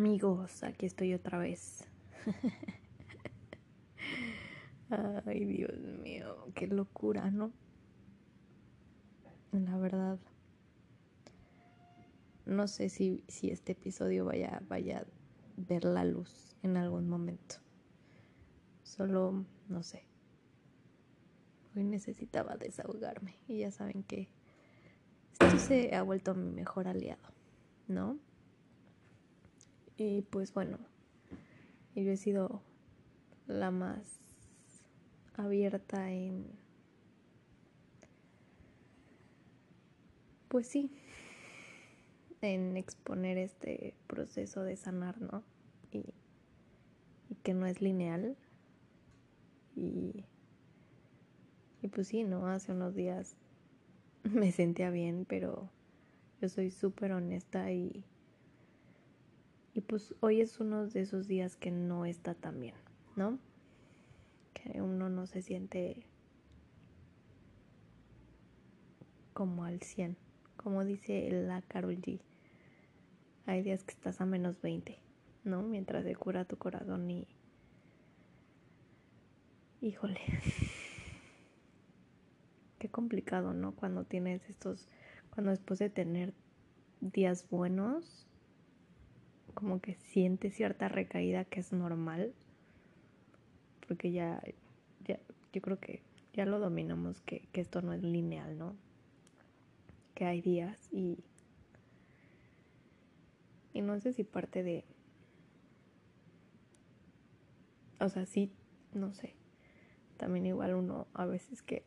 [0.00, 1.86] Amigos, aquí estoy otra vez.
[5.26, 7.52] Ay, Dios mío, qué locura, ¿no?
[9.52, 10.18] La verdad,
[12.46, 15.06] no sé si, si este episodio vaya, vaya a
[15.58, 17.56] ver la luz en algún momento.
[18.82, 20.06] Solo, no sé.
[21.76, 24.30] Hoy necesitaba desahogarme y ya saben que
[25.32, 27.34] esto se ha vuelto mi mejor aliado,
[27.86, 28.18] ¿no?
[30.00, 30.78] Y pues bueno,
[31.94, 32.62] yo he sido
[33.46, 34.18] la más
[35.34, 36.46] abierta en...
[40.48, 40.90] Pues sí,
[42.40, 45.44] en exponer este proceso de sanar, ¿no?
[45.92, 46.14] Y,
[47.42, 48.38] que no es lineal.
[49.76, 50.24] Y,
[51.82, 52.46] y pues sí, ¿no?
[52.46, 53.36] Hace unos días
[54.24, 55.68] me sentía bien, pero
[56.40, 58.02] yo soy súper honesta y
[59.72, 62.74] y pues hoy es uno de esos días que no está tan bien,
[63.16, 63.38] ¿no?
[64.52, 66.04] Que uno no se siente
[69.32, 70.16] como al 100,
[70.56, 72.20] como dice la Carol G.
[73.46, 74.98] Hay días que estás a menos 20,
[75.44, 75.62] ¿no?
[75.62, 77.26] Mientras se cura tu corazón y...
[79.80, 80.20] Híjole.
[82.78, 83.72] Qué complicado, ¿no?
[83.72, 84.88] Cuando tienes estos...
[85.30, 86.34] Cuando después de tener
[87.00, 88.26] días buenos,
[89.52, 92.32] como que siente cierta recaída que es normal,
[93.86, 94.42] porque ya,
[95.06, 95.18] ya
[95.52, 98.76] yo creo que ya lo dominamos, que, que esto no es lineal, ¿no?
[100.14, 101.18] Que hay días y,
[103.72, 104.84] y no sé si parte de,
[107.98, 108.52] o sea, sí,
[108.94, 109.34] no sé,
[110.16, 111.82] también igual uno a veces que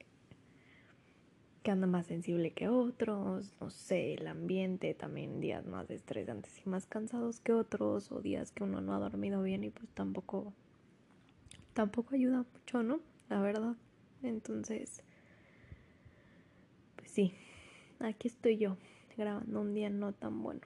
[1.64, 6.70] que anda más sensible que otros, no sé, el ambiente, también días más estresantes y
[6.70, 10.53] más cansados que otros, o días que uno no ha dormido bien y pues tampoco,
[11.73, 13.00] tampoco ayuda mucho, ¿no?
[13.30, 13.75] La verdad.
[14.22, 15.04] Entonces,
[16.98, 17.33] pues sí,
[17.99, 18.77] aquí estoy yo,
[19.17, 20.61] grabando un día no tan bueno.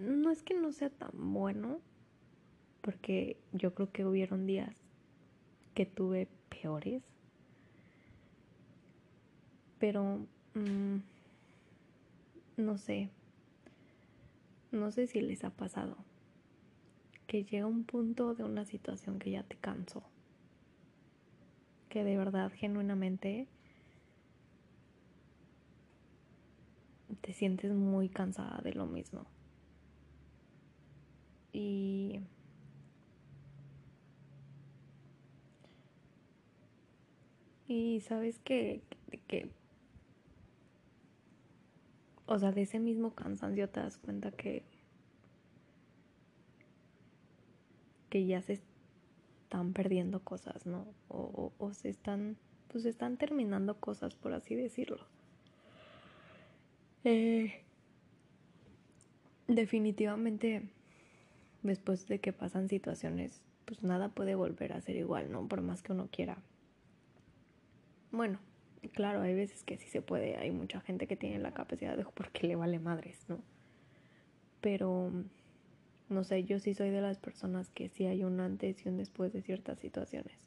[0.00, 1.80] No es que no sea tan bueno,
[2.82, 4.76] porque yo creo que hubieron días
[5.74, 7.02] que tuve peores,
[9.78, 10.26] pero
[10.56, 11.02] Mm,
[12.56, 13.10] no sé,
[14.72, 15.98] no sé si les ha pasado
[17.26, 20.02] que llega un punto de una situación que ya te cansó,
[21.90, 23.48] que de verdad, genuinamente,
[27.20, 29.26] te sientes muy cansada de lo mismo.
[31.52, 32.20] Y
[37.68, 38.82] y sabes que,
[39.26, 39.48] que
[42.26, 44.64] o sea, de ese mismo cansancio te das cuenta que,
[48.10, 48.60] que ya se
[49.44, 50.86] están perdiendo cosas, ¿no?
[51.08, 52.36] O, o, se están,
[52.68, 55.06] pues están terminando cosas, por así decirlo.
[57.04, 57.62] Eh,
[59.46, 60.68] definitivamente,
[61.62, 65.46] después de que pasan situaciones, pues nada puede volver a ser igual, ¿no?
[65.46, 66.38] Por más que uno quiera.
[68.10, 68.40] Bueno,
[68.92, 72.04] claro, hay veces que sí se puede, hay mucha gente que tiene la capacidad de
[72.04, 73.38] porque le vale madres, ¿no?
[74.60, 75.10] Pero,
[76.08, 78.96] no sé, yo sí soy de las personas que sí hay un antes y un
[78.96, 80.38] después de ciertas situaciones.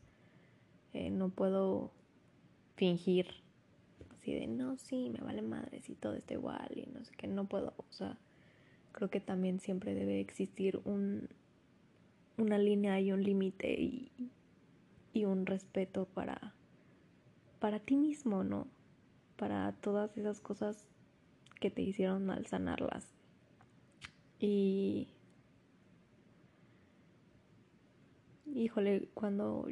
[0.93, 1.91] Eh, no puedo
[2.75, 3.27] fingir
[4.15, 7.27] así de, no, sí, me vale madres y todo está igual y no sé qué,
[7.27, 8.17] no puedo, o sea,
[8.91, 11.29] creo que también siempre debe existir un,
[12.37, 14.11] una línea y un límite y,
[15.13, 16.53] y un respeto para
[17.59, 18.67] para ti mismo, ¿no?
[19.35, 20.87] Para todas esas cosas
[21.59, 23.13] que te hicieron mal sanarlas.
[24.39, 25.09] Y...
[28.45, 29.67] Híjole, cuando...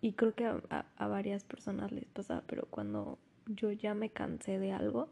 [0.00, 4.58] Y creo que a, a, varias personas les pasa, pero cuando yo ya me cansé
[4.58, 5.08] de algo,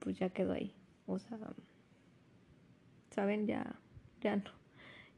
[0.00, 0.74] pues ya quedó ahí.
[1.06, 1.38] O sea,
[3.10, 3.46] ¿saben?
[3.46, 3.80] Ya,
[4.20, 4.59] ya no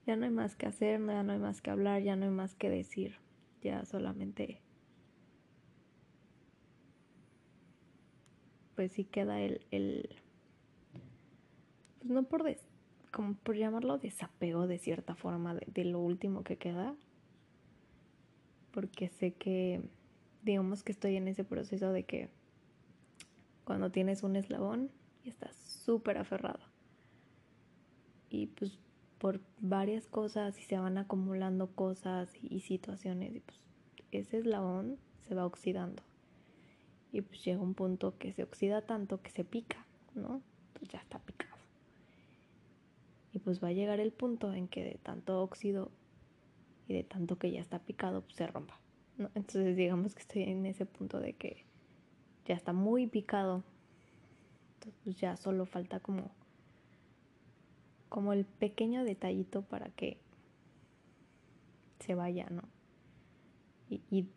[0.06, 2.30] ya no hay más que hacer, ya no hay más que hablar, ya no hay
[2.30, 3.16] más que decir,
[3.62, 4.60] ya solamente
[8.74, 10.16] pues sí queda el, el
[11.98, 12.58] pues no por des,
[13.12, 16.96] como por llamarlo desapego de cierta forma de, de lo último que queda
[18.72, 19.82] porque sé que
[20.42, 22.28] digamos que estoy en ese proceso de que
[23.64, 24.90] cuando tienes un eslabón
[25.24, 26.60] y estás súper aferrado.
[28.28, 28.78] Y pues
[29.22, 33.62] por varias cosas y se van acumulando cosas y situaciones y pues
[34.10, 36.02] ese eslabón se va oxidando
[37.12, 39.86] y pues llega un punto que se oxida tanto que se pica,
[40.16, 40.42] ¿no?
[40.72, 41.54] pues ya está picado.
[43.32, 45.92] Y pues va a llegar el punto en que de tanto óxido
[46.88, 48.80] y de tanto que ya está picado, pues se rompa.
[49.36, 51.64] Entonces digamos que estoy en ese punto de que
[52.44, 53.62] ya está muy picado.
[54.74, 56.32] Entonces pues ya solo falta como
[58.12, 60.18] como el pequeño detallito para que
[62.00, 62.62] se vaya, ¿no?
[63.88, 64.28] Y,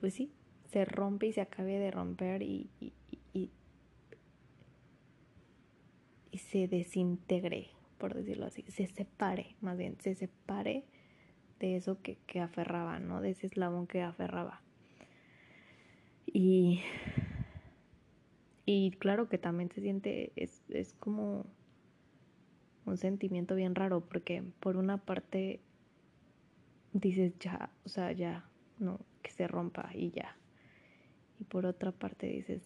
[0.00, 0.30] pues sí,
[0.70, 2.92] se rompe y se acabe de romper y, y,
[6.30, 10.84] y se desintegre, por decirlo así, se separe, más bien, se separe
[11.58, 13.20] de eso que, que aferraba, ¿no?
[13.20, 14.62] De ese eslabón que aferraba.
[16.26, 16.80] Y,
[18.66, 21.44] y claro que también se siente, es, es como
[22.86, 25.60] un sentimiento bien raro, porque por una parte
[26.92, 28.48] dices ya, o sea, ya,
[28.78, 30.36] no, que se rompa y ya.
[31.38, 32.62] Y por otra parte dices,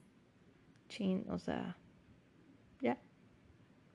[0.88, 1.76] chin, o sea,
[2.80, 2.98] ya.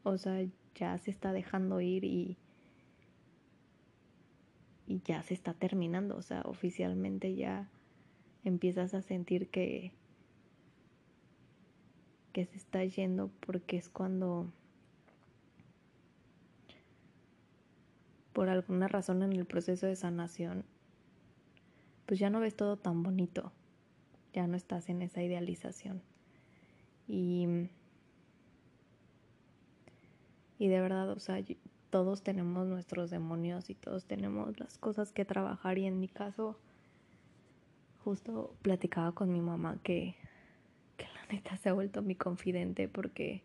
[0.04, 0.46] O sea,
[0.76, 2.38] ya se está dejando ir y,
[4.88, 7.70] y ya se está terminando, o sea, oficialmente ya
[8.44, 9.94] empiezas a sentir que
[12.36, 14.52] que se está yendo porque es cuando
[18.36, 20.66] por alguna razón en el proceso de sanación
[22.06, 23.54] pues ya no ves todo tan bonito,
[24.34, 26.04] ya no estás en esa idealización.
[27.08, 27.48] Y,
[30.60, 31.44] y de verdad, o sea,
[31.90, 36.60] todos tenemos nuestros demonios y todos tenemos las cosas que trabajar y en mi caso
[38.04, 40.16] justo platicaba con mi mamá que,
[40.98, 43.44] que la neta se ha vuelto mi confidente porque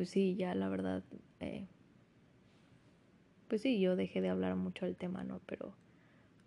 [0.00, 1.04] pues sí, ya la verdad
[1.40, 1.66] eh,
[3.48, 5.42] pues sí, yo dejé de hablar mucho del tema, ¿no?
[5.44, 5.74] Pero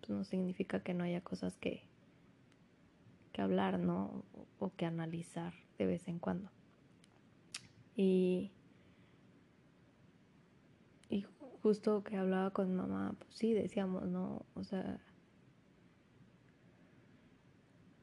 [0.00, 1.84] pues no significa que no haya cosas que,
[3.32, 4.24] que hablar, ¿no?
[4.58, 6.50] O, que analizar de vez en cuando.
[7.94, 8.50] Y,
[11.08, 11.24] y
[11.62, 14.44] justo que hablaba con mamá, pues sí, decíamos, ¿no?
[14.56, 14.98] O sea,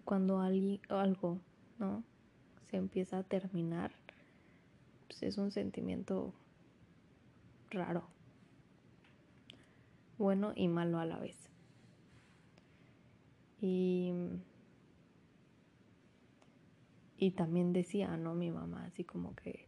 [0.05, 1.41] cuando algo,
[1.77, 2.05] ¿no?
[2.69, 3.91] Se empieza a terminar,
[5.11, 6.33] pues es un sentimiento
[7.69, 8.05] raro,
[10.17, 11.49] bueno y malo a la vez.
[13.59, 14.13] Y
[17.17, 18.35] y también decía, ¿no?
[18.35, 19.67] Mi mamá, así como que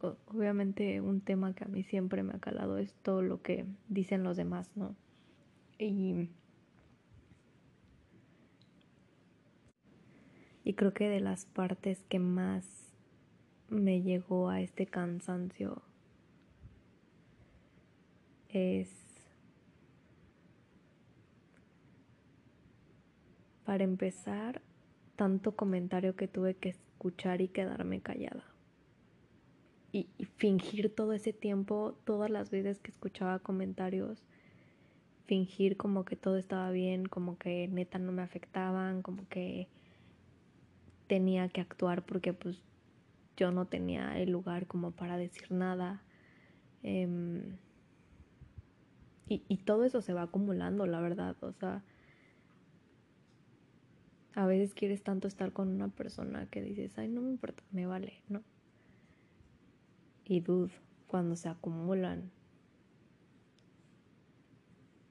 [0.00, 4.24] obviamente un tema que a mí siempre me ha calado es todo lo que dicen
[4.24, 4.96] los demás, ¿no?
[5.78, 6.28] Y,
[10.64, 12.91] y creo que de las partes que más
[13.72, 15.80] me llegó a este cansancio
[18.50, 18.90] es
[23.64, 24.60] para empezar
[25.16, 28.44] tanto comentario que tuve que escuchar y quedarme callada.
[29.90, 34.22] Y, fingir todo ese tiempo, todas las veces que escuchaba comentarios,
[35.24, 39.68] fingir como que todo estaba bien, como que neta no me afectaban, como que
[41.06, 42.58] tenía que actuar porque pues
[43.42, 46.02] yo no tenía el lugar como para decir nada.
[46.82, 47.56] Em,
[49.28, 51.36] y, todo eso se va acumulando, la verdad.
[51.42, 51.82] O sea,
[54.34, 57.86] a veces quieres tanto estar con una persona que dices, ay, no me importa, me
[57.86, 58.42] vale, ¿no?
[60.24, 60.72] y dude
[61.06, 62.30] cuando se acumulan.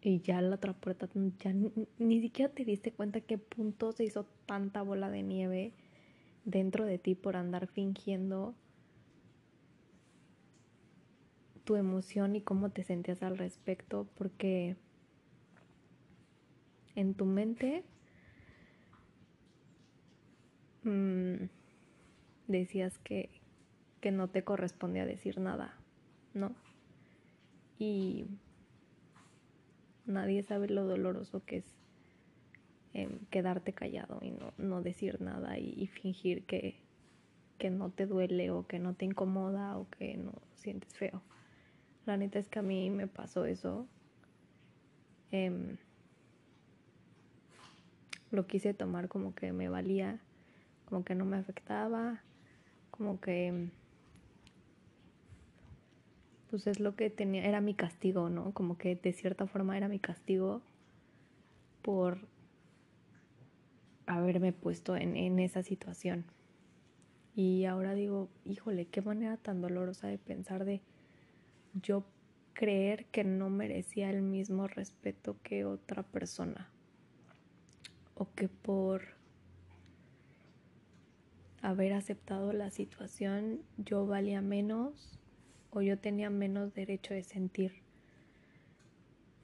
[0.01, 1.07] Y ya la otra puerta,
[1.37, 1.53] ya
[1.99, 5.73] ni, siquiera te diste cuenta qué punto se hizo tanta bola de nieve
[6.45, 8.55] dentro de ti por andar fingiendo
[11.63, 14.75] tu emoción y cómo te sentías al respecto, porque
[16.95, 17.83] en tu mente
[20.83, 21.45] mmm,
[22.47, 23.41] decías que
[24.01, 25.77] que no te correspondía decir nada,
[26.33, 26.53] ¿no?
[27.77, 28.25] Y
[30.05, 31.80] nadie sabe lo doloroso que es
[33.29, 36.75] quedarte callado y no, decir nada y, fingir que,
[37.57, 41.21] que, no te duele o que no te incomoda o que no sientes feo.
[42.05, 43.87] La neta es que a mí me pasó eso.
[45.31, 45.77] Em,
[48.31, 50.19] lo quise tomar como que me valía,
[50.85, 52.21] como que no me afectaba,
[52.89, 53.69] como que
[56.49, 58.51] pues es lo que tenía, era mi castigo, ¿no?
[58.51, 60.61] Como que de cierta forma era mi castigo
[61.81, 62.19] por
[64.05, 66.25] haberme puesto en, en esa situación.
[67.35, 70.81] Y ahora digo, híjole, qué manera tan dolorosa de pensar de
[71.73, 72.03] yo
[72.53, 76.69] creer que no merecía el mismo respeto que otra persona.
[78.15, 79.21] O que por
[81.61, 85.19] haber aceptado la situación yo valía menos
[85.69, 87.81] o yo tenía menos derecho de sentir.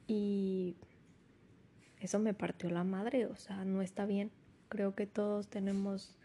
[0.08, 0.76] Y
[2.00, 4.32] eso me partió la madre, o sea, no está bien.
[4.70, 6.16] Creo que todos tenemos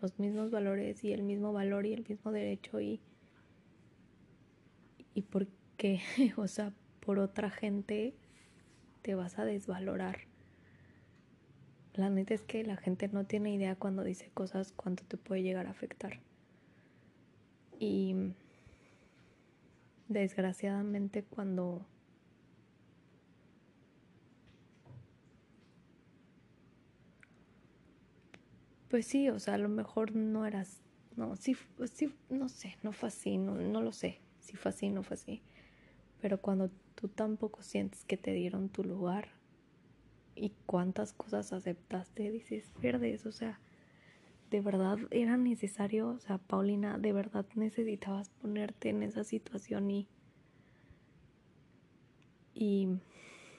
[0.00, 3.00] los mismos valores y el mismo valor y el mismo derecho y
[5.14, 6.00] y porque,
[6.36, 8.14] o sea, por otra gente
[9.02, 10.20] te vas a desvalorar.
[11.94, 15.42] La neta es que la gente no tiene idea cuando dice cosas cuánto te puede
[15.42, 16.18] llegar a afectar.
[17.78, 18.32] Y
[20.08, 21.86] desgraciadamente cuando
[28.94, 30.80] pues sí, o sea, a lo mejor no eras,
[31.16, 31.56] no, sí,
[31.92, 35.14] sí, no sé, no fue así, no, no lo sé, si fue así, no fue
[35.14, 35.42] así.
[36.20, 39.30] Pero cuando tú tampoco sientes que te dieron tu lugar
[40.36, 43.58] y cuántas cosas aceptaste, dices, verdes, o sea,
[44.52, 50.06] de verdad era necesario, o sea, Paulina, de verdad necesitabas ponerte en esa situación y,
[52.54, 52.90] y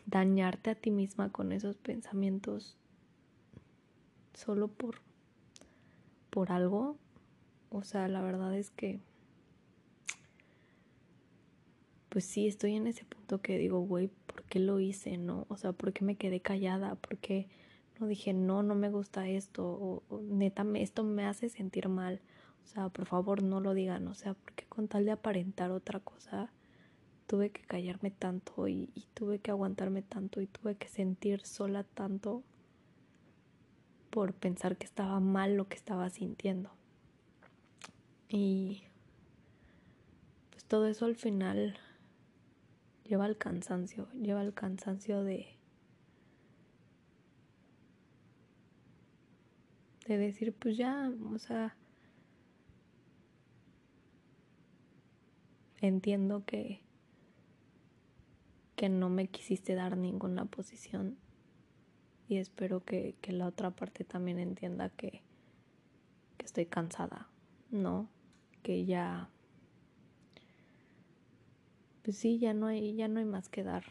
[0.06, 2.78] dañarte a ti misma con esos pensamientos
[4.34, 5.04] solo por
[6.36, 6.98] por algo.
[7.70, 9.00] O sea, la verdad es que
[12.10, 15.18] pues sí, estoy en ese punto que digo, güey, ¿por qué lo hice?
[15.18, 15.46] ¿No?
[15.50, 16.96] O sea, ¿por qué me quedé callada?
[16.96, 17.48] ¿Por qué
[18.00, 19.66] no dije, no, no me gusta esto?
[19.66, 22.22] O, neta, esto me hace sentir mal.
[22.64, 24.08] O sea, por favor, no lo digan.
[24.08, 26.52] O sea, porque con tal de aparentar otra cosa,
[27.28, 31.84] tuve que callarme tanto y, y tuve que aguantarme tanto y tuve que sentir sola
[31.84, 32.44] tanto
[34.16, 36.72] por pensar que estaba mal lo que estaba sintiendo.
[38.30, 38.84] Y
[40.52, 41.78] pues todo eso al final
[43.04, 45.48] lleva al cansancio, lleva al cansancio de
[50.08, 51.76] de decir, pues ya, o sea,
[55.82, 56.80] entiendo que
[58.78, 61.18] que no me quisiste dar ninguna posición
[62.28, 65.22] y espero que, que la otra parte también entienda que,
[66.38, 67.30] que estoy cansada,
[67.72, 68.10] ¿no?
[68.64, 69.30] Que ya
[72.06, 73.84] pues sí, ya no hay, ya no hay más que dar,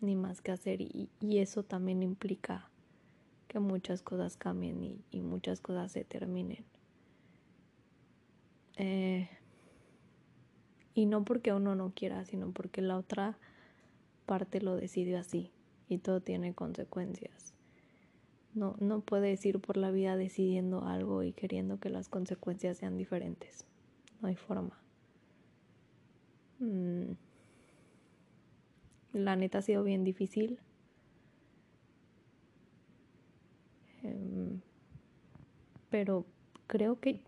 [0.00, 2.70] ni más que hacer, y, y eso también implica
[3.48, 6.64] que muchas cosas cambien y, y muchas cosas se terminen.
[8.76, 9.28] Eh,
[10.94, 13.36] y no porque uno no quiera, sino porque la otra
[14.24, 15.50] parte lo decidió así
[15.92, 17.54] y todo tiene consecuencias.
[18.54, 22.96] No, no puedes ir por la vida decidiendo algo y queriendo que las consecuencias sean
[22.98, 23.64] diferentes.
[24.20, 24.78] No hay forma.
[26.58, 27.12] Mm.
[29.14, 30.58] La neta ha sido bien difícil.
[34.02, 34.60] Em,
[35.90, 36.26] pero
[36.66, 37.22] creo que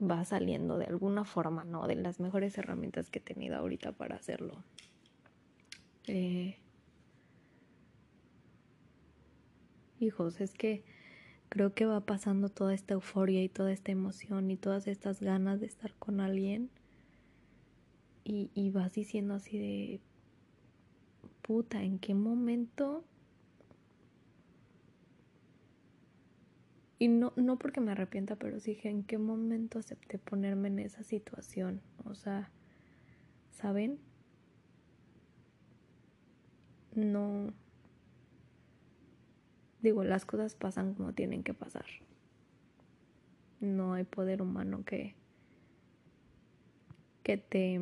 [0.00, 1.86] va saliendo de alguna forma, ¿no?
[1.86, 4.62] De las mejores herramientas que he tenido ahorita para hacerlo.
[6.08, 6.56] Eh,
[10.00, 10.84] hijos, es que
[11.48, 15.60] creo que va pasando toda esta euforia y toda esta emoción y todas estas ganas
[15.60, 16.70] de estar con alguien
[18.30, 20.00] y, vas diciendo así de,
[21.40, 23.02] puta, ¿en qué momento?
[26.98, 30.80] Y no, no porque me arrepienta, pero sí dije, ¿en qué momento acepté ponerme en
[30.80, 31.80] esa situación?
[32.04, 32.50] O sea,
[33.50, 33.98] ¿saben?
[36.98, 37.52] No.
[39.80, 41.84] Digo, las cosas pasan como tienen que pasar.
[43.60, 45.14] No hay poder humano que,
[47.22, 47.80] que te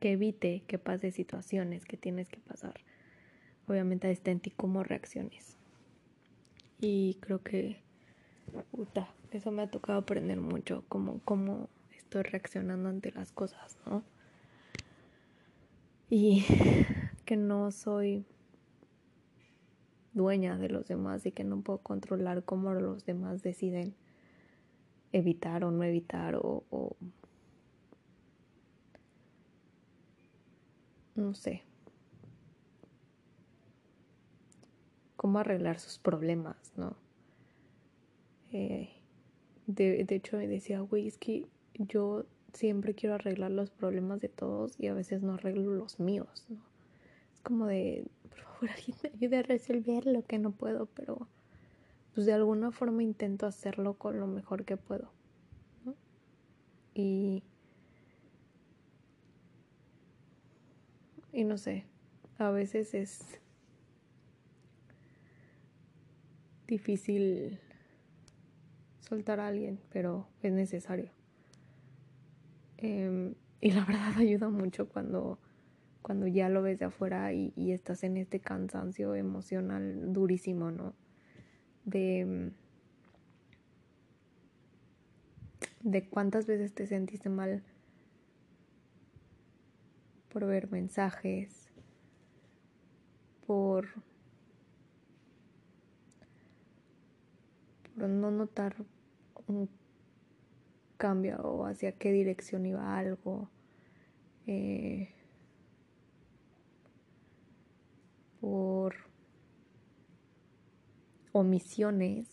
[0.00, 2.74] que evite que pase situaciones que tienes que pasar.
[3.68, 5.56] Obviamente está en ti cómo reacciones.
[6.80, 7.80] Y creo que
[8.72, 14.02] puta, eso me ha tocado aprender mucho, como cómo estoy reaccionando ante las cosas, ¿no?
[16.08, 16.44] Y
[17.30, 18.26] que no soy
[20.14, 23.94] dueña de los demás y que no puedo controlar cómo los demás deciden
[25.12, 26.96] evitar o no evitar o,
[31.14, 31.62] no sé,
[35.14, 36.96] cómo arreglar sus problemas, ¿no?
[38.50, 38.90] Eh,
[39.68, 44.30] de, de, hecho, me decía, güey, es que yo siempre quiero arreglar los problemas de
[44.30, 46.69] todos y a veces no arreglo los míos, ¿no?
[47.42, 51.28] Como de, por favor, alguien me ayude a resolver lo que no puedo, pero
[52.14, 55.10] pues de alguna forma intento hacerlo con lo mejor que puedo.
[56.94, 57.42] Y
[61.32, 61.84] Y no sé,
[62.38, 63.40] a veces es...
[66.66, 67.58] difícil
[69.00, 71.10] soltar a alguien, pero es necesario.
[72.78, 75.38] Em, y la verdad ayuda mucho cuando,
[76.02, 80.94] cuando ya lo ves de afuera y, estás en este cansancio emocional durísimo, ¿no?
[81.84, 82.52] De,
[85.82, 87.62] de cuántas veces te sentiste mal
[90.32, 91.70] por ver mensajes,
[93.46, 93.88] por,
[97.98, 98.76] por no notar
[99.48, 99.68] un
[100.96, 103.50] cambio o hacia qué dirección iba algo.
[104.46, 105.14] Eh,
[108.40, 108.94] por
[111.32, 112.28] omisiones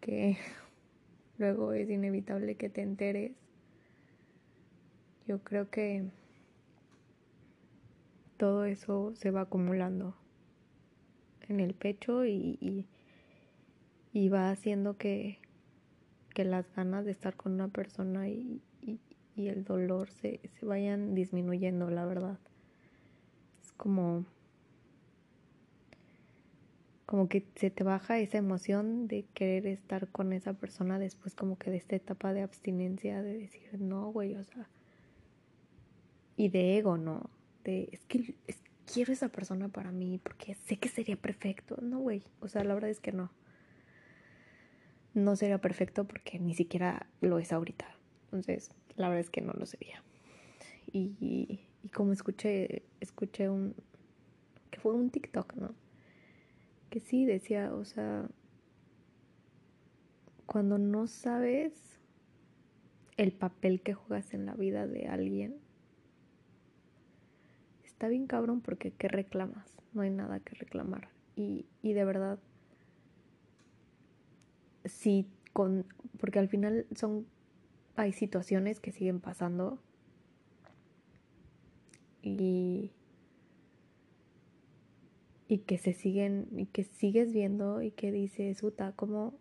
[0.00, 0.36] que
[1.38, 3.32] luego es inevitable que te enteres.
[5.26, 6.04] Yo creo que
[8.36, 10.14] todo eso se va acumulando
[11.48, 12.86] en el pecho y,
[14.16, 15.40] y va haciendo que,
[16.32, 18.98] que las ganas de estar con una persona y, y,
[19.36, 22.38] el dolor se, se vayan disminuyendo, la verdad.
[23.62, 24.24] Es como
[27.06, 31.56] como que se te baja esa emoción de querer estar con esa persona después como
[31.56, 34.68] que de esta etapa de abstinencia de decir no güey o sea
[36.36, 37.30] y de ego no
[37.64, 38.34] de es que
[38.92, 42.74] quiero esa persona para mí porque sé que sería perfecto no güey o sea la
[42.74, 43.30] verdad es que no
[45.16, 47.86] no sería perfecto porque ni siquiera lo es ahorita.
[48.26, 50.02] Entonces, la verdad es que no lo sería.
[50.92, 51.16] Y,
[51.82, 53.74] y, como escuché, escuché un,
[54.70, 55.74] que fue un TikTok, ¿no?
[56.90, 58.28] Que sí decía, o sea,
[60.46, 61.72] cuando no sabes
[63.16, 65.56] el papel que juegas en la vida de alguien,
[67.84, 69.76] está bien cabrón porque ¿qué reclamas?
[69.92, 71.08] No hay nada que reclamar.
[71.34, 72.38] Y, y de verdad,
[74.84, 75.86] sí, con,
[76.18, 77.26] porque al final son,
[77.96, 79.78] hay situaciones que siguen pasando
[82.22, 82.90] y,
[85.48, 89.34] y que se siguen, y que sigues viendo y que dices, Uta, ¿cómo,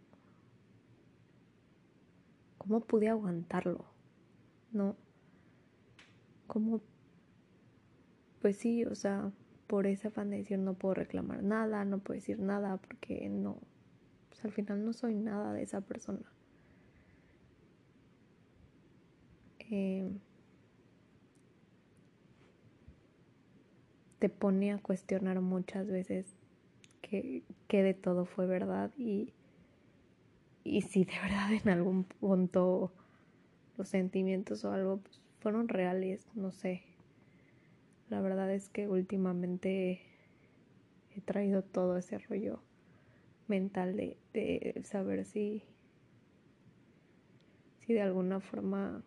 [2.58, 3.86] cómo pude aguantarlo?
[4.72, 4.96] ¿No?
[6.48, 6.82] ¿Cómo?
[8.41, 9.32] Pues sí, o sea,
[9.68, 13.58] por esa afán no puedo reclamar nada, no puedo decir nada porque no,
[14.44, 16.32] al final no soy nada de esa persona.
[19.72, 20.08] Eh,
[24.19, 26.36] te pone a cuestionar muchas veces
[27.01, 29.34] que, de todo fue verdad y,
[30.63, 32.91] y si de verdad en algún punto
[33.78, 36.84] los sentimientos o algo pues, fueron reales, no sé.
[38.10, 40.01] La verdad es que últimamente
[41.15, 42.60] he traído todo ese rollo
[43.47, 45.63] mental de, de saber si,
[47.80, 49.04] si de alguna forma,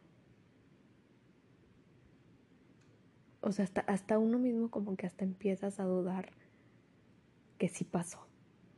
[3.40, 6.30] o sea, hasta, hasta uno mismo como que hasta empiezas a dudar
[7.58, 8.26] que sí pasó,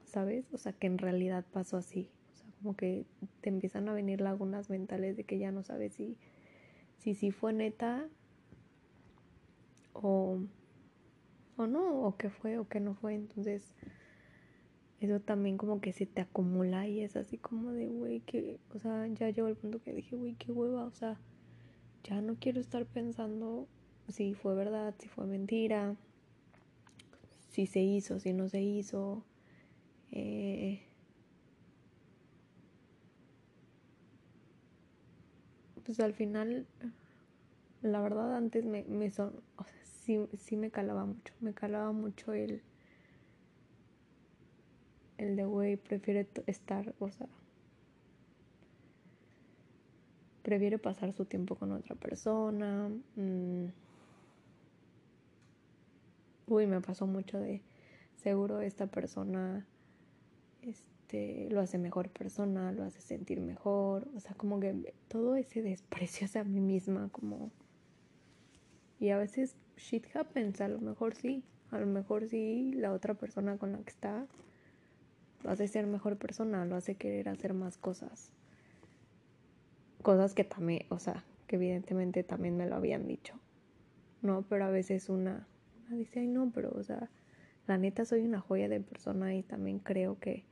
[0.05, 0.53] ¿sabes?
[0.53, 2.11] O sea, que en realidad pasó así.
[2.33, 3.05] O sea, como que
[3.41, 6.17] te empiezan a venir lagunas mentales de que ya no sabes si
[7.01, 8.07] si, si fue neta
[9.95, 10.39] o,
[11.57, 13.15] o no, o qué fue o qué no fue.
[13.15, 13.75] Entonces,
[15.01, 18.79] eso también como que se te acumula y es así como de, güey, que, o
[18.79, 21.19] sea, ya llegó el punto que dije, güey, qué hueva, o sea,
[22.05, 23.67] ya no quiero estar pensando
[24.13, 25.97] si fue verdad, si fue mentira,
[27.51, 29.25] si se hizo, si no se hizo.
[30.13, 30.83] Eh,
[35.85, 36.67] pues al final,
[37.83, 41.93] la verdad antes me, me son, o sea, sí, sí me calaba mucho, me calaba
[41.93, 42.63] mucho el
[45.19, 47.27] el de güey prefiere estar, o sea,
[50.43, 52.89] prefiere pasar su tiempo con otra persona.
[53.17, 53.67] Mm.
[56.51, 57.63] Uy, me pasó mucho de
[58.17, 59.65] seguro esta persona
[60.63, 65.63] este lo hace mejor persona, lo hace sentir mejor, o sea, como que todo ese
[65.63, 67.53] desprecio hacia mí misma como
[68.99, 73.15] y a veces shit happens, a lo mejor sí, a lo mejor sí la otra
[73.15, 74.27] persona con la que está
[75.45, 78.33] lo hace ser mejor persona, lo hace querer hacer más cosas.
[80.03, 83.35] Cosas que también, o sea, que evidentemente también me lo habían dicho.
[84.21, 85.47] No, pero a veces una,
[85.97, 87.11] dice, ay no, pero, o sea,
[87.67, 90.45] la neta soy una joya de persona y también creo que,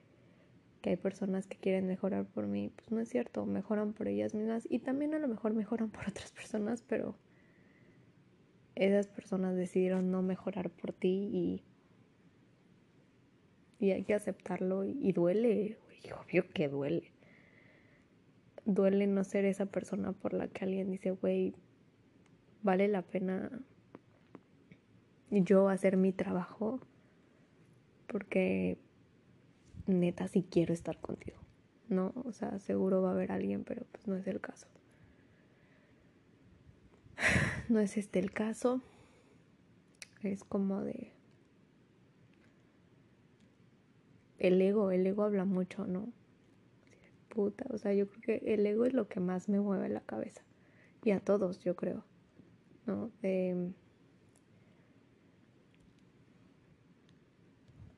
[0.82, 2.70] que hay personas que quieren mejorar por mí.
[2.74, 6.08] Pues no es cierto, mejoran por ellas mismas y también a lo mejor mejoran por
[6.08, 7.16] otras personas, pero
[8.74, 11.62] esas personas decidieron no mejorar por ti y
[13.78, 15.78] y hay que aceptarlo y, duele,
[16.20, 17.12] obvio que duele.
[18.64, 21.54] Duele no ser esa persona por la que alguien dice, güey,
[22.62, 23.60] vale la pena
[25.30, 26.80] yo hacer mi trabajo
[28.06, 28.78] porque
[29.86, 31.38] neta sí quiero estar contigo,
[31.88, 32.12] ¿no?
[32.24, 34.66] O sea, seguro va a haber alguien, pero pues no es el caso.
[37.68, 38.80] No es este el caso.
[40.22, 41.12] Es como de...
[44.38, 46.10] El ego, el ego habla mucho, ¿no?
[47.28, 50.00] Puta, o sea, yo creo que el ego es lo que más me mueve la
[50.00, 50.40] cabeza.
[51.04, 52.04] Y a todos, yo creo.
[52.86, 53.10] ¿No?
[53.20, 53.74] De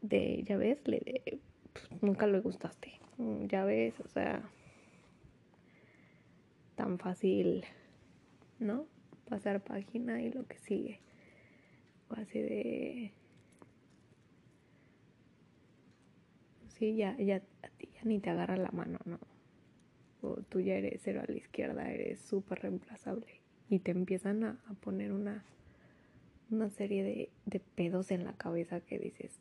[0.03, 1.41] de, ya ves, le,
[1.73, 4.43] pues, nunca le gustaste, mm, ya ves, o sea,
[6.81, 7.65] tan fácil,
[8.59, 8.87] ¿no?
[9.29, 11.01] Pasar página y lo que sigue.
[12.09, 13.13] O así de...
[16.69, 19.19] Sí, ya, ya, a ti ya ni te agarra la mano, ¿no?
[20.23, 23.43] O tú ya eres cero a la izquierda, eres súper reemplazable.
[23.69, 25.45] Y te empiezan a, poner una,
[26.51, 29.39] una serie de, de pedos en la cabeza que dices,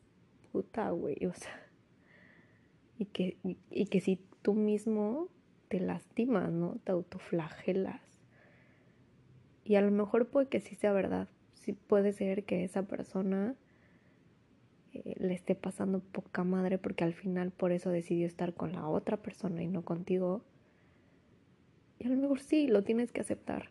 [0.52, 1.70] puta, güey, o sea,
[2.98, 3.38] y que,
[3.72, 5.30] y, que si tú mismo
[5.70, 6.78] te lastimas, ¿no?
[6.84, 8.02] Te autoflagelas.
[9.64, 11.30] Y a lo mejor puede que sí sea verdad.
[11.54, 13.56] Sí puede ser que esa persona
[14.94, 18.88] eh, le esté pasando poca madre porque al final por eso decidió estar con la
[18.88, 20.44] otra persona y no contigo.
[22.00, 23.70] Y a lo mejor sí, lo tienes que aceptar.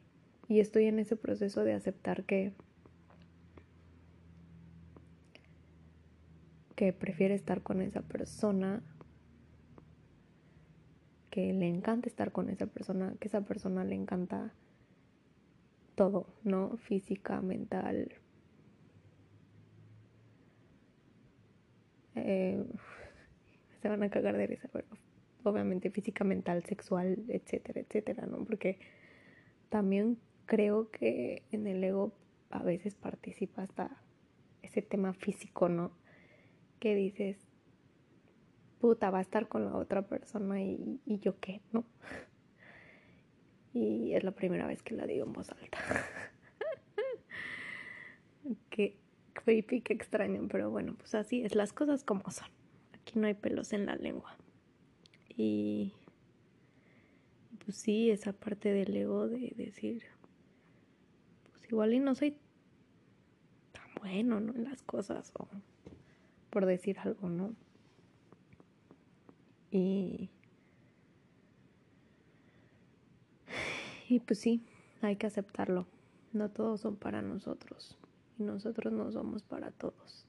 [0.49, 2.53] Y estoy en ese proceso de aceptar que
[6.79, 8.85] que prefiere estar con esa persona,
[11.29, 14.55] que le encanta estar con esa persona, que esa persona le encanta
[15.97, 16.77] todo, ¿no?
[16.77, 18.15] Física, mental.
[22.15, 22.65] Eh,
[23.83, 24.87] se van a cagar de risa, pero
[25.43, 28.45] obviamente física, mental, sexual, etcétera, etcétera, ¿no?
[28.45, 28.79] Porque
[29.69, 32.13] también creo que en el ego
[32.51, 34.01] a veces participa hasta
[34.63, 35.91] ese tema físico, ¿no?
[36.79, 37.37] Que dices,
[38.81, 41.85] puta, va a estar con la otra persona y, yo qué, ¿no?
[43.75, 45.79] Y es la primera vez que la digo en voz alta.
[48.71, 48.97] qué
[49.35, 52.49] creepy, qué extraño, pero bueno, pues así es, las cosas como son.
[52.95, 54.37] Aquí no hay pelos en la lengua.
[55.37, 55.93] Y
[57.65, 60.03] pues sí, esa parte del ego de decir,
[61.51, 62.37] pues igual y no soy
[63.73, 64.55] tan bueno, ¿no?
[64.55, 65.47] En las cosas o
[66.51, 67.55] por decir algo, ¿no?
[69.71, 70.31] Y,
[74.09, 74.63] y pues sí,
[75.03, 75.87] hay que aceptarlo.
[76.33, 77.99] No todos son para nosotros
[78.39, 80.27] y nosotros no somos para todos.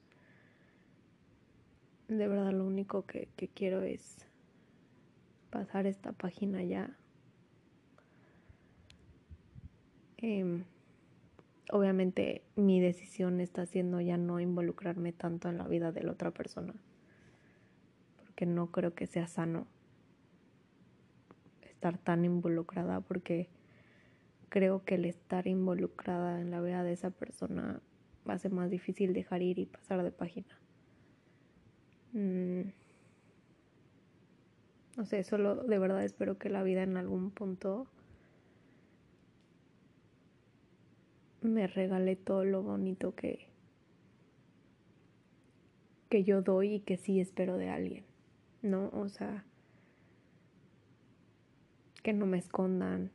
[2.07, 4.25] De verdad lo único que, que quiero es
[5.49, 6.97] pasar esta página ya.
[10.17, 10.63] Eh,
[11.71, 16.31] obviamente mi decisión está siendo ya no involucrarme tanto en la vida de la otra
[16.31, 16.73] persona,
[18.17, 19.67] porque no creo que sea sano
[21.61, 23.49] estar tan involucrada, porque
[24.49, 27.81] creo que el estar involucrada en la vida de esa persona
[28.37, 30.59] ser más difícil dejar ir y pasar de página.
[32.13, 32.69] Mm.
[34.97, 37.87] No sé, solo de verdad espero que la vida en algún punto
[41.49, 43.49] me regalé todo lo bonito que
[46.09, 48.03] que yo doy y que sí espero de alguien,
[48.61, 48.89] ¿no?
[48.93, 49.45] O sea,
[52.01, 53.11] que no me escondan,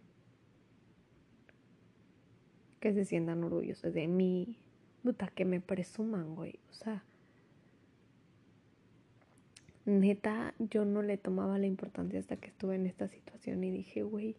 [2.81, 4.59] que se sientan orgullosos de mí,
[5.03, 7.03] puta, que me presuman, güey, o sea,
[9.87, 14.03] neta, yo no le tomaba la importancia hasta que estuve en esta situación y dije,
[14.03, 14.37] güey,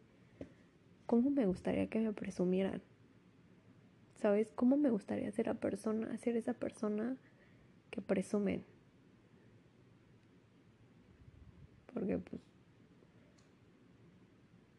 [1.06, 2.82] ¿cómo me gustaría que me presumieran?
[4.16, 4.52] ¿Sabes?
[4.54, 7.18] ¿Cómo me gustaría ser, a persona, ser esa persona
[7.92, 8.64] que presumen?
[11.94, 12.42] Porque pues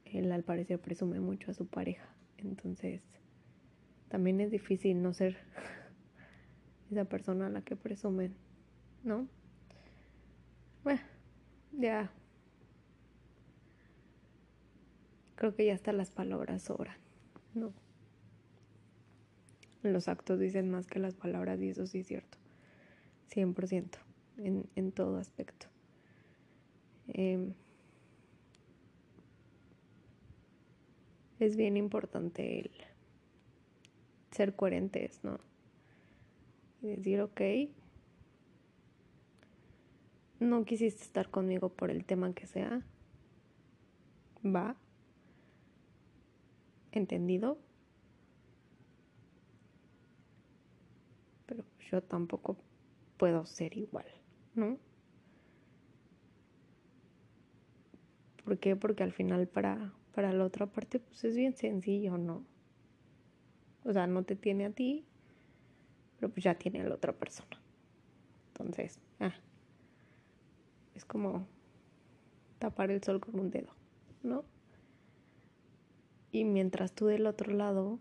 [0.04, 2.08] él al parecer presume mucho a su pareja.
[2.38, 3.02] Entonces
[4.08, 5.36] también es difícil no ser
[6.90, 8.34] esa persona a la que presumen,
[9.04, 9.28] ¿no?
[10.82, 11.00] Bueno,
[11.72, 12.10] ya.
[15.34, 16.96] Creo que ya hasta las palabras sobran,
[17.54, 17.72] ¿no?
[19.92, 22.38] Los actos dicen más que las palabras y eso sí es cierto.
[23.30, 23.98] 100%
[24.38, 25.66] en, en todo aspecto.
[27.08, 27.52] Em,
[31.38, 32.70] es bien importante el
[34.30, 35.38] ser coherentes, ¿no?
[36.82, 37.40] Y decir, ok,
[40.40, 42.82] no quisiste estar conmigo por el tema que sea.
[44.44, 44.76] Va.
[46.92, 47.58] ¿Entendido?
[51.46, 52.56] Pero yo tampoco
[53.16, 54.06] puedo ser igual,
[54.54, 54.78] ¿no?
[58.44, 58.76] ¿Por qué?
[58.76, 62.44] Porque al final para, para la otra parte pues es bien sencillo, ¿no?
[63.84, 65.04] O sea, no te tiene a ti,
[66.18, 67.60] pero pues ya tiene a la otra persona.
[68.48, 69.34] Entonces, ah,
[70.94, 71.46] es como
[72.58, 73.72] tapar el sol con un dedo,
[74.22, 74.44] ¿no?
[76.32, 78.00] Y mientras tú del otro lado,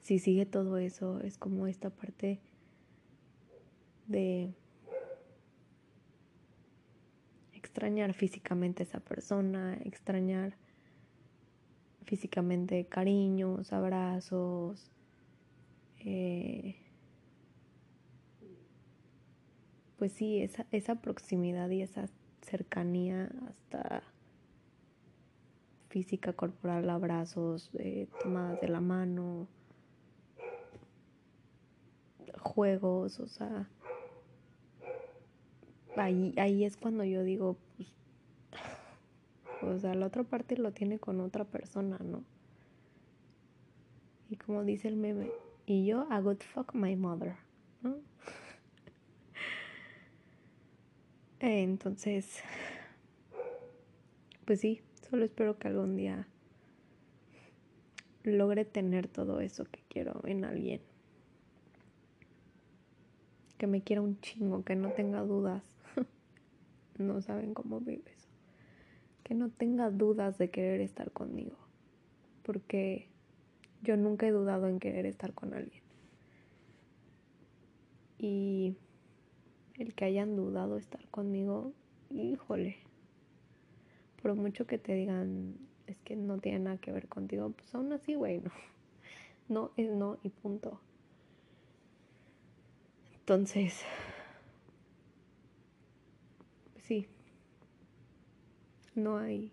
[0.00, 2.40] si sigue todo eso, es como esta parte
[4.06, 4.52] de
[7.52, 10.56] extrañar físicamente a esa persona, extrañar
[12.04, 14.90] físicamente cariños, abrazos,
[16.00, 16.76] eh,
[19.98, 22.08] pues sí, esa, esa proximidad y esa
[22.40, 24.02] cercanía hasta
[25.90, 29.46] física corporal, abrazos, eh, tomadas de la mano,
[32.40, 33.68] juegos, o sea,
[35.96, 37.88] ahí, ahí es cuando yo digo, pues,
[39.62, 42.24] o sea, la otra parte lo tiene con otra persona, ¿no?
[44.28, 45.30] Y como dice el meme,
[45.66, 47.36] y yo I would fuck my mother,
[47.82, 47.96] ¿no?
[51.40, 52.40] Entonces,
[54.44, 56.28] pues sí, solo espero que algún día
[58.22, 60.80] logre tener todo eso que quiero en alguien.
[63.60, 65.76] Que me quiera un chingo, que no tenga dudas
[66.98, 68.30] no saben cómo vive eso.
[69.22, 71.58] Que no tenga dudas de querer estar conmigo.
[72.42, 73.10] Porque
[73.82, 75.82] yo nunca he dudado en querer estar con alguien.
[78.16, 78.76] Y
[79.74, 81.74] el que hayan dudado estar conmigo,
[82.08, 82.78] híjole.
[84.22, 85.54] Por mucho que te digan,
[85.86, 88.50] es que no tiene nada que ver contigo, pues aún así, güey, no.
[89.50, 90.80] No es no y punto.
[93.30, 93.84] Entonces,
[96.78, 97.06] sí,
[98.96, 99.52] no hay,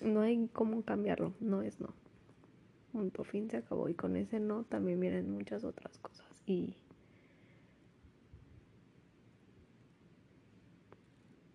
[0.00, 1.92] no hay cómo cambiarlo, no es no.
[2.90, 3.22] Punto.
[3.22, 3.90] Fin se acabó.
[3.90, 6.26] Y con ese no también vienen muchas otras cosas.
[6.46, 6.74] Y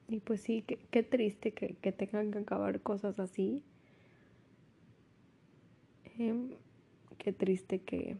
[0.10, 3.64] y pues sí, qué, triste que, que, tengan que acabar cosas así.
[6.20, 6.52] Em,
[7.18, 8.16] qué triste que,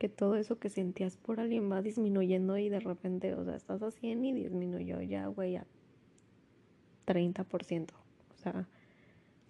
[0.00, 3.82] que todo eso que sentías por alguien va disminuyendo y de repente, o sea, estás
[3.82, 5.66] a 100 y disminuyó ya, güey, a
[7.06, 7.90] 30%.
[8.32, 8.66] O sea,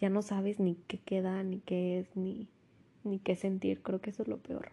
[0.00, 2.48] ya no sabes ni qué queda, ni qué es, ni,
[3.04, 3.80] ni qué sentir.
[3.80, 4.72] Creo que eso es lo peor.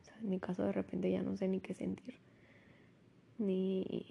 [0.00, 2.14] O sea, en mi caso de repente ya no sé ni qué sentir.
[3.36, 4.06] Ni,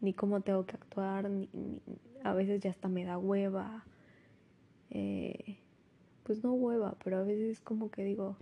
[0.00, 1.48] ni cómo tengo que actuar, ni,
[2.22, 3.84] a veces ya hasta me da hueva.
[4.90, 5.56] Eh,
[6.30, 8.36] pues no hueva, pero a veces como que digo,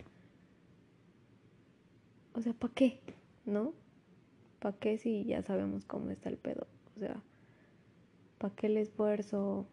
[2.35, 3.01] o sea, ¿para qué?
[3.46, 3.72] ¿No?
[4.59, 6.66] ¿Para qué si ya sabemos cómo está el pedo?
[6.94, 7.22] O sea,
[8.37, 9.64] ¿para qué el esfuerzo?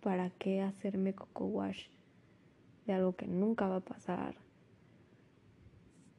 [0.00, 1.88] ¿Para qué hacerme coco wash
[2.86, 4.36] de algo que nunca va a pasar?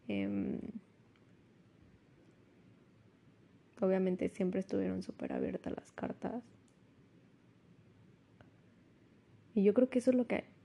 [0.08, 0.60] Em,
[3.82, 6.44] obviamente siempre estuvieron súper abiertas las cartas.
[9.56, 10.59] Y yo creo que eso es lo que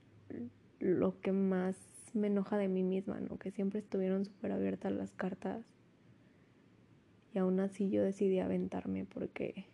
[0.81, 1.77] lo que más
[2.15, 3.39] me enoja de mí misma, ¿no?
[3.39, 5.65] Que siempre estuvieron súper abiertas las cartas.
[7.35, 9.67] Y aún así yo decidí aventarme porque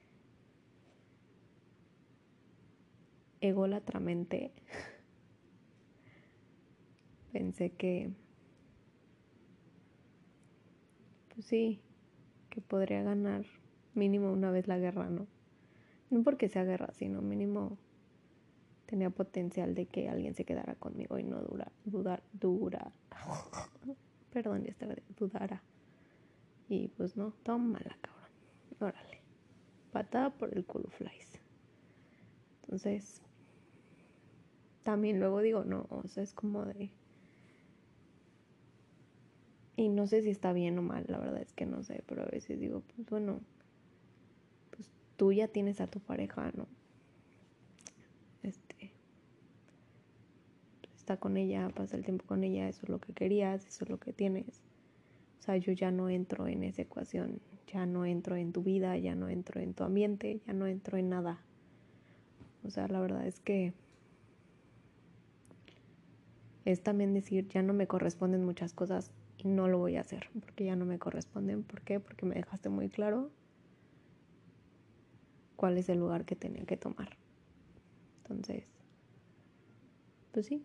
[3.41, 4.53] ególatramente
[7.33, 8.11] pensé que,
[11.35, 11.81] pues sí,
[12.49, 13.45] que podría ganar
[13.95, 15.27] mínimo una vez la guerra, ¿no?
[16.11, 17.79] No porque sea guerra, sino mínimo
[18.91, 22.93] tenía potencial de que alguien se quedara conmigo y no dura, dudar, dura,
[24.33, 25.63] perdón, ya estaba, dudara.
[26.69, 28.31] Y pues no, la cabrón.
[28.81, 29.21] Órale.
[29.93, 31.41] Patada por el culo flies.
[32.63, 33.23] Entonces,
[34.83, 36.91] también luego digo, no, o sea, es como de...
[39.77, 42.23] Y no sé si está bien o mal, la verdad es que no sé, pero
[42.23, 43.41] a veces digo, pues bueno,
[44.73, 46.67] pues tú ya tienes a tu pareja, ¿no?
[51.17, 53.99] Con ella, pasa el tiempo con ella, eso es lo que querías, eso es lo
[53.99, 54.63] que tienes.
[55.39, 58.97] O sea, yo ya no entro en esa ecuación, ya no entro en tu vida,
[58.99, 61.41] ya no entro en tu ambiente, ya no entro en nada.
[62.65, 63.73] O sea, la verdad es que
[66.65, 70.29] es también decir, ya no me corresponden muchas cosas y no lo voy a hacer
[70.41, 71.63] porque ya no me corresponden.
[71.63, 72.01] ¿Por qué?
[72.01, 73.31] Porque me dejaste muy claro
[75.57, 77.17] cuál es el lugar que tenía que tomar.
[78.23, 78.65] Entonces,
[80.33, 80.63] pues sí,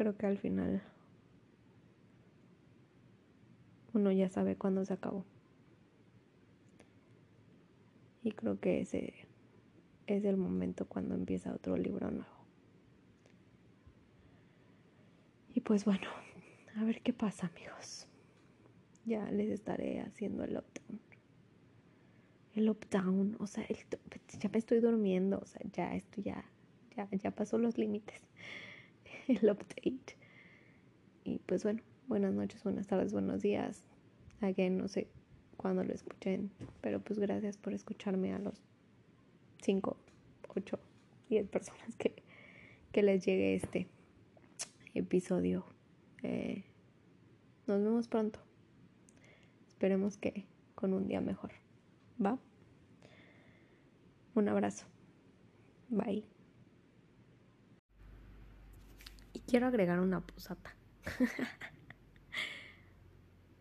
[0.00, 0.80] creo que al final
[3.92, 5.26] uno ya sabe cuándo se acabó.
[8.22, 9.12] Y creo que ese
[10.06, 12.46] es el momento cuando empieza otro libro nuevo.
[15.52, 16.08] Y pues bueno,
[16.76, 18.08] a ver qué pasa amigos.
[19.04, 21.00] Ya les estaré haciendo el lockdown.
[22.54, 26.42] El lockdown, o sea, ya me estoy durmiendo, o sea, ya esto ya,
[26.96, 28.22] ya, ya pasó los límites.
[29.28, 30.16] El update.
[31.24, 33.84] Y pues bueno, buenas noches, buenas tardes, buenos días.
[34.40, 35.08] Again, no sé
[35.56, 38.62] cuándo lo escuchen, pero pues gracias por escucharme a los
[39.62, 39.96] 5,
[40.48, 40.78] 8,
[41.28, 42.22] 10 personas que,
[42.92, 43.88] que les llegue este
[44.94, 45.64] episodio.
[46.22, 46.64] Eh,
[47.66, 48.40] nos vemos pronto.
[49.68, 51.52] Esperemos que con un día mejor.
[52.24, 52.38] ¿Va?
[54.34, 54.86] Un abrazo.
[55.88, 56.24] Bye.
[59.32, 60.76] Y quiero agregar una posata.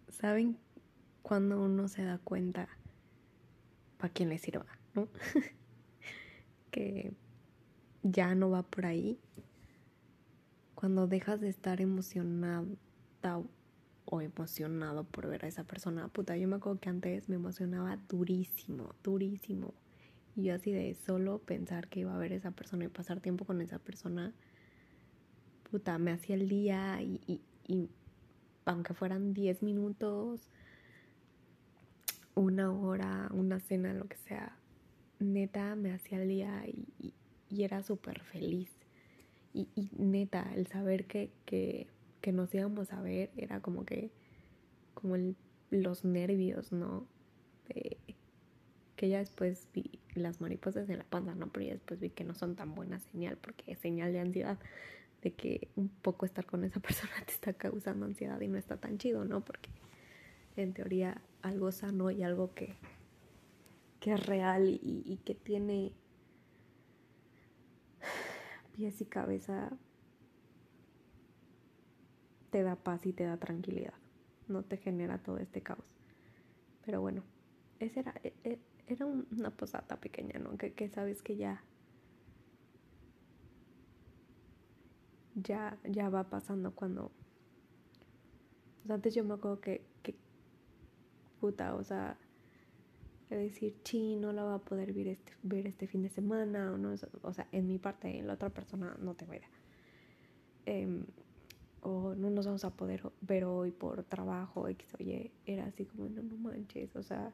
[0.10, 0.56] ¿Saben
[1.24, 2.70] cuando uno se da cuenta
[3.98, 5.08] para quién le sirva, ¿no?
[6.72, 7.12] que
[8.04, 9.20] ya no va por ahí.
[10.76, 12.68] Cuando dejas de estar emocionada
[14.06, 17.98] o emocionado por ver a esa persona, puta, yo me acuerdo que antes me emocionaba
[18.08, 19.74] durísimo, durísimo.
[20.36, 23.22] Y yo así de solo pensar que iba a ver a esa persona y pasar
[23.22, 24.36] tiempo con esa persona,
[25.72, 27.90] puta, me hacía el día y, y
[28.66, 30.42] aunque fueran 10 minutos,
[32.36, 34.56] una hora, una cena, lo que sea,
[35.20, 37.14] neta me hacía el día y,
[37.52, 38.70] era súper feliz.
[39.54, 41.88] Y, neta, el saber que, que,
[42.22, 44.12] que, nos íbamos a ver era como que,
[44.94, 45.16] como
[45.72, 47.08] los nervios, ¿no?
[48.96, 51.48] que ya después vi las mariposas en la panza, ¿no?
[51.48, 54.60] Pero ya después vi que no son tan buena señal porque es señal de ansiedad,
[55.22, 58.78] de que un poco estar con esa persona te está causando ansiedad y no está
[58.78, 59.42] tan chido, ¿no?
[59.42, 59.70] Porque
[60.56, 62.76] en teoría algo sano y algo que,
[64.00, 65.94] que es real y, que tiene
[68.76, 69.72] pies y cabeza
[72.50, 73.94] te da paz y te da tranquilidad,
[74.48, 75.86] no te genera todo este caos.
[76.84, 77.24] Pero bueno,
[77.80, 80.58] esa era, e, e, era una posata pequeña, ¿no?
[80.58, 81.64] Que, que, sabes que ya,
[85.44, 87.12] ya, ya va pasando cuando...
[88.88, 90.16] antes yo me acuerdo que, que
[91.40, 92.18] puta, o sea,
[93.30, 96.78] decir, chi, no la va a poder ver este, ver este fin de semana, o
[96.78, 99.50] no, o sea, en mi parte, en la otra persona no tengo idea.
[100.66, 101.06] Em,
[101.82, 106.10] o no nos vamos a poder ver hoy por trabajo, X, oye, era así como,
[106.10, 107.34] no, no manches, o sea,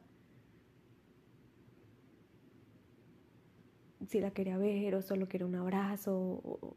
[4.06, 6.76] si la quería ver o solo quería un abrazo, o,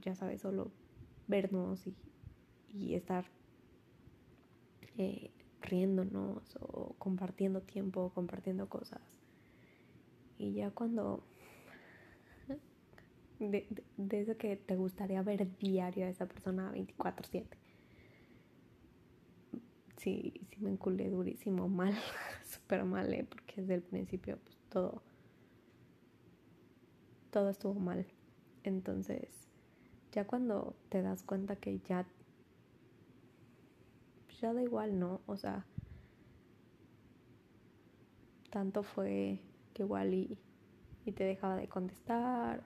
[0.00, 0.70] ya sabes, solo
[1.26, 1.94] vernos y,
[2.68, 3.24] y estar
[4.96, 9.00] eh, riéndonos o compartiendo tiempo, compartiendo cosas.
[10.38, 11.24] Y ya cuando...
[13.38, 17.46] De, que te gustaría ver diario a esa persona 24/7.
[19.96, 21.94] Sí, sí me enculé durísimo, mal,
[22.44, 23.26] súper mal, ¿eh?
[23.28, 25.02] porque desde el principio pues todo,
[27.30, 28.06] todo estuvo mal.
[28.62, 29.43] Entonces,
[30.14, 32.06] ya cuando te das cuenta que ya
[34.40, 35.20] ya da igual, ¿no?
[35.26, 35.64] O sea,
[38.50, 39.40] tanto fue
[39.72, 40.38] que igual y,
[41.12, 42.64] te dejaba de contestar,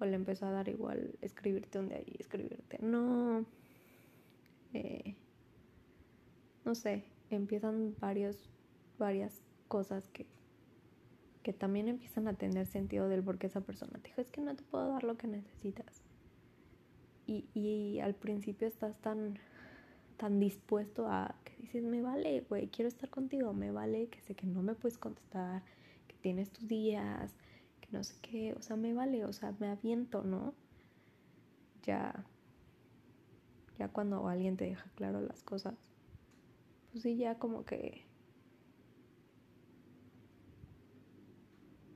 [0.00, 3.44] o le empezó a dar igual escribirte un día y escribirte no.
[4.74, 5.16] Eh,
[6.64, 8.50] no sé, empiezan varios,
[8.98, 10.26] varias cosas que,
[11.42, 14.40] que también empiezan a tener sentido del por qué esa persona te dijo, es que
[14.40, 16.02] no te puedo dar lo que necesitas.
[17.26, 19.38] Y, y al principio estás tan
[20.22, 24.36] tan dispuesto a que dices, me vale, güey, quiero estar contigo, me vale que sé
[24.36, 25.64] que no me puedes contestar,
[26.06, 27.34] que tienes tus días,
[27.80, 30.54] que no sé qué, o sea, me vale, o sea, me aviento, ¿no?
[31.82, 32.24] Ya,
[33.80, 35.74] ya cuando alguien te deja claro las cosas,
[36.92, 38.04] pues sí, ya como que,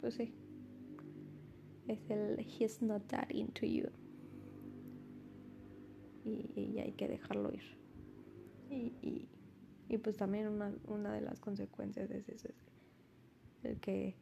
[0.01, 0.35] pues sí,
[1.87, 3.89] es el he's not that into you.
[6.27, 7.63] Y, y hay que dejarlo ir.
[8.69, 9.29] Y,
[9.89, 14.17] y, pues también una, una, de las consecuencias es eso, es el que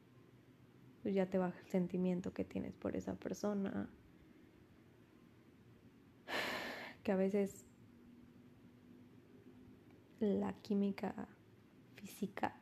[1.03, 3.89] pues ya te baja el sentimiento que tienes por esa persona,
[7.03, 7.67] que a veces
[10.21, 11.29] la química
[11.97, 12.55] física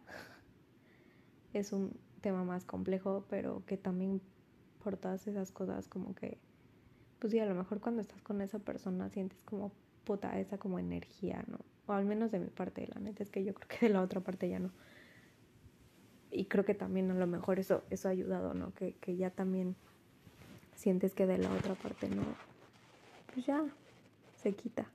[1.53, 4.21] es un tema más complejo, pero que también
[4.83, 6.39] por todas esas cosas como que,
[7.23, 9.71] pues sí, a lo mejor cuando estás con esa persona sientes como
[10.03, 11.61] puta esa como energía, ¿no?
[11.87, 14.03] O al menos de mi parte, la neta es que yo creo que de la
[14.03, 14.73] otra parte ya no.
[16.33, 18.75] Y creo que también a lo mejor eso, eso ha ayudado, ¿no?
[18.75, 19.77] Que, que ya también
[20.75, 22.25] sientes que de la otra parte no,
[23.33, 23.65] pues ya
[24.43, 24.91] se quita.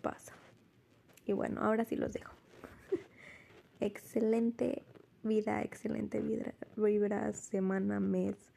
[0.00, 0.32] Pasa.
[1.26, 2.32] Y bueno, ahora sí los dejo.
[3.80, 4.84] excelente
[5.22, 8.50] vida, excelente vida, vibra, semana, mes,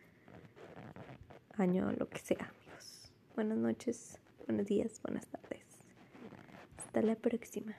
[1.57, 3.11] año, lo que sea, amigos.
[3.35, 5.63] Buenas noches, buenos días, buenas tardes.
[6.77, 7.75] Hasta la próxima.